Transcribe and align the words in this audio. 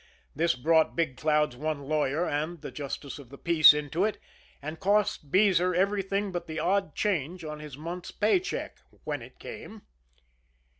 This 0.35 0.55
brought 0.55 0.95
Big 0.95 1.15
Cloud's 1.15 1.55
one 1.55 1.83
lawyer 1.83 2.27
and 2.27 2.59
the 2.63 2.71
Justice 2.71 3.19
of 3.19 3.29
the 3.29 3.37
Peace 3.37 3.71
into 3.71 4.03
it, 4.03 4.17
and 4.59 4.79
cost 4.79 5.29
Beezer 5.29 5.75
everything 5.75 6.31
but 6.31 6.47
the 6.47 6.57
odd 6.57 6.95
change 6.95 7.43
on 7.45 7.59
his 7.59 7.77
month's 7.77 8.09
pay 8.09 8.39
check 8.39 8.79
when 9.03 9.21
it 9.21 9.37
came. 9.37 9.83